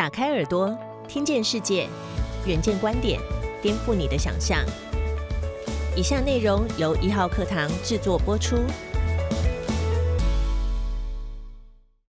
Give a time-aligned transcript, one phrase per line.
[0.00, 0.74] 打开耳朵，
[1.06, 1.86] 听见世界，
[2.46, 3.20] 远见观点，
[3.60, 4.64] 颠覆你的想象。
[5.94, 8.56] 以下内容由一号课堂制作播出。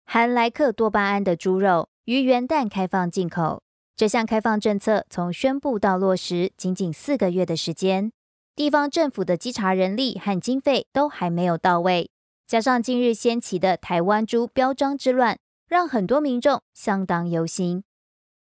[0.06, 3.62] 含莱克多巴胺的猪肉于元旦开放进口，
[3.98, 8.14] 这项开放政策从宣布到落实仅仅四个月的时间，
[8.56, 12.10] 地方政府的稽查人力和经费都还没有到位，
[12.48, 15.38] 加上近日掀起的台湾猪标章之乱。
[15.72, 17.86] 让很多民众相当忧心，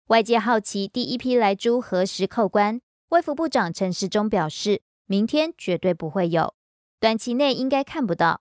[0.05, 2.79] 外界好奇第一批来猪何时扣关。
[3.09, 6.55] 卫福部长陈时中表示，明天绝对不会有，
[6.97, 8.39] 短期内应该看不到。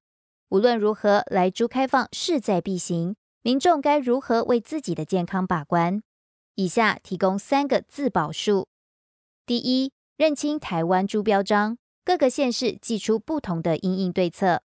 [0.50, 6.00] 无论如何，来猪开放势在必行，民众该如何为自己的健康把关？
[6.54, 8.68] 以下提供三个自保术：
[9.44, 14.62] 第一，认清台湾猪标章，各个县市寄出不同的应应对策。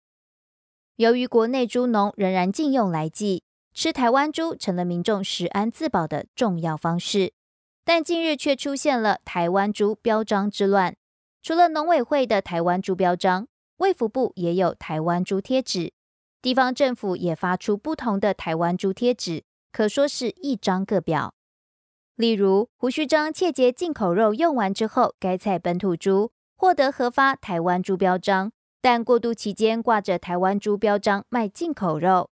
[0.97, 3.45] 由于国内猪农仍然禁用来剂。
[3.75, 7.33] 吃台湾猪成了民众食安自保的重要方式，
[7.85, 10.95] 但近日却出现了台湾猪标章之乱。
[11.43, 13.49] 除了农委会的台湾猪标章，
[13.79, 15.93] 卫福部也有台湾猪贴纸，
[16.41, 19.43] 地方政府也发出不同的台湾猪贴纸，
[19.73, 21.35] 可说是一张个表。
[22.15, 32.29] 例如，胡须章切结进口肉用完之后，该采本土猪获得核发台湾猪标章，但过渡期间挂着台湾猪标章卖进口肉。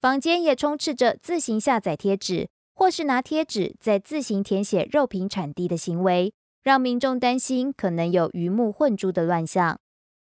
[0.00, 6.32] 坊间也充斥着自行下载贴纸，或是拿贴纸在自行填写肉品产地的行为，
[6.62, 9.80] 让民众担心可能有鱼目混珠的乱象。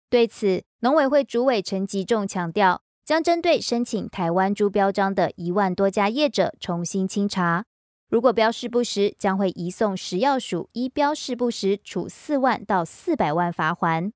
[0.09, 7.65] 对此，农委会主委陈吉仲强调，将针对申请台湾猪标章的一万多家业者重新清查，
[8.09, 14.13] 如果标示不实，将会移送食药署依标示不实处四万到四百万罚款。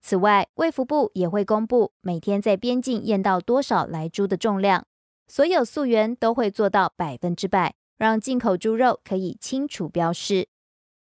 [0.00, 4.86] 此外，卫福部也会公布每天在边境验到多少来猪的重量。
[5.26, 10.48] 所有溯源都会做到百分之百，让进口猪肉可以清楚标示。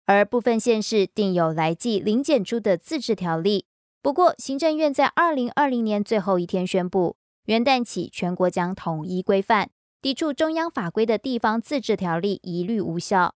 [0.06, 3.66] 而部分县市定有来记零检出的自治条例。
[4.00, 9.70] 不过，行政院在二零二零年最后一天宣布，元旦起全国将统一规范，
[10.00, 13.34] 抵触中央法规的地方自治条例一律无效。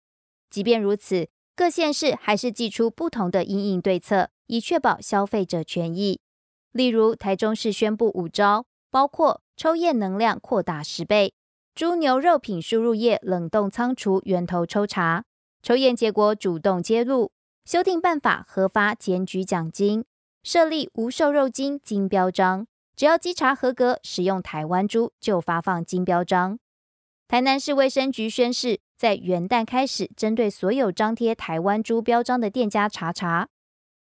[0.49, 6.21] 即便如此，各县市还是寄出不同的应应对策，以确保消费者权益。
[6.71, 9.41] 例如，台中市宣布五招，包括。
[9.57, 11.35] 抽验能量扩大十倍，
[11.75, 15.23] 猪牛肉品输入业冷冻仓储源头抽查，
[15.63, 17.31] 抽验结果主动揭露，
[17.67, 20.07] 修订办法核发检举奖金，
[20.43, 26.59] 设立无瘦肉精金标章，只要稽查合格，使用台湾猪就发放金标章。
[27.29, 33.49] 台南市卫生局宣誓，在元旦开始，针对所有张贴台湾猪标章的店家查查。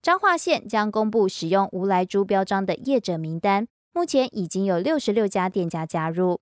[0.01, 3.69] 彰化县将公布使用无来猪标章的业者名单。
[3.97, 6.39] 目前已经有六十六家店家加入，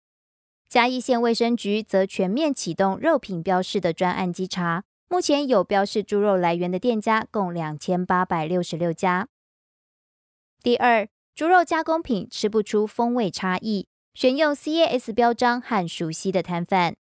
[0.68, 4.84] 嘉义县卫生局则全面启动肉品标示的专案稽查。
[5.08, 9.30] 目前有标示猪肉来源的店家共两千八百六十六家。
[10.62, 16.98] 第二，猪肉加工品吃不出风味差异，选用 CAS 标章和熟悉的摊贩。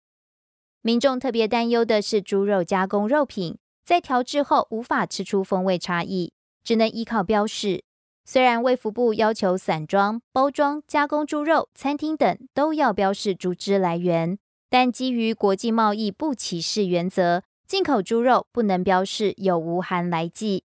[0.81, 6.33] 民众特别担忧的是，猪肉加工肉品在调制后无法吃出风味差异，
[6.63, 7.83] 只能依靠标示。
[8.31, 14.37] 虽然卫福部要求散装、包装、加工猪肉、餐厅等都要标示猪脂来源，
[14.69, 20.63] 但基于国际贸易不歧视原则，进口猪肉不能标示有无含来剂。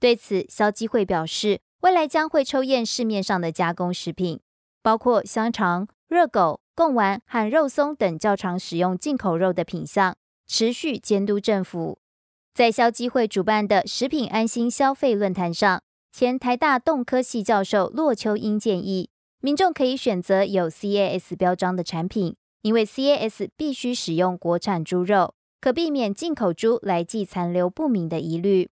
[0.00, 4.40] 对此，消基会表示，未来将会抽验市面上的加工食品，
[4.82, 10.16] 包括香肠、热狗、贡丸和肉松等较常使用进口肉的品项，
[10.48, 12.00] 持续监督政府。
[12.52, 15.80] 在消基会主办的食品安心消费论坛上。
[16.16, 19.10] 前台大动科系教授骆秋英建议，
[19.40, 28.70] 民众可以选择有 CAS 标章的产品，因为 CAS 必须使用国产猪肉，可避免进口猪来记残留不明的疑虑。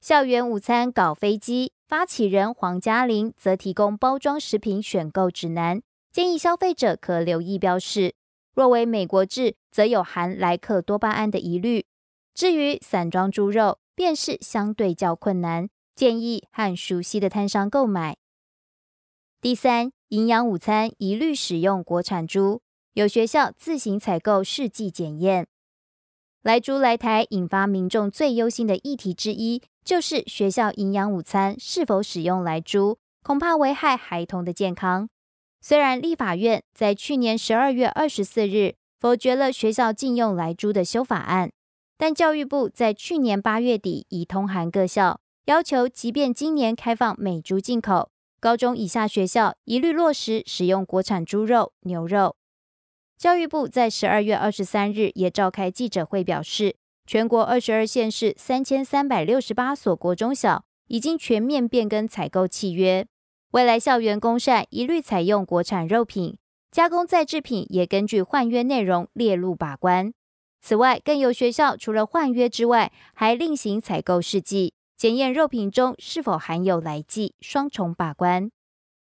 [0.00, 5.82] 校园午餐搞飞机发起人黄嘉玲则提供包装食品选购指南，
[6.12, 8.14] 建议消费者可留意标示，
[8.54, 11.84] 若为美国制，则有含莱克多巴胺的疑虑。
[12.32, 15.68] 至于散装猪肉，便是相对较困难。
[15.94, 18.16] 建议和熟悉的摊商购买。
[19.40, 22.62] 第三，营养午餐一律使用国产猪，
[22.94, 25.46] 有学校自行采购试剂检验。
[26.42, 35.08] 来猪来台，引发民众最忧心的议题之一，就是学校营养午餐是否使用来猪，恐怕危害孩童的健康。
[35.60, 41.50] 虽然立法院在去年十二月二十四日否决了学校禁用来猪的修法案，
[41.96, 45.20] 但教育部在去年八月底已通函各校。
[45.46, 48.10] 要求，即便今年开放美猪进口，
[48.40, 52.36] 高中以下学校一律落实使用国产猪肉、牛肉。
[53.18, 56.76] 教育部在十二月二十三日也召开记者会，表示
[57.06, 63.06] 全国二十二县市三千三百六十八所国中小已经全面变更采购契约，
[63.50, 66.38] 未来校园公膳一律采用国产肉品，
[66.70, 70.10] 加工再制品也根据换约内容列入把关。
[70.62, 78.50] 此外，更有学校除了换约之外，还另行采购试剂，检验肉品中是否含有来剂，双重把关。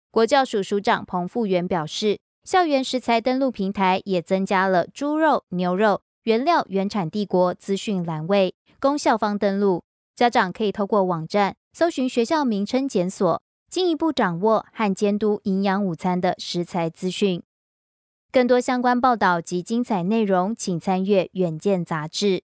[0.09, 2.19] 国教署署长彭富元表示。
[2.43, 9.83] 校园食材登录平台也增加了猪肉、牛肉原料原产地国资讯栏位，供校方登录。
[10.15, 17.43] 家长可以透过网站搜寻学校名称检索，进一步掌握和监督营养午餐的食材资讯。
[18.31, 22.41] 更多相关报道及精彩内容，请参阅《远见》杂志。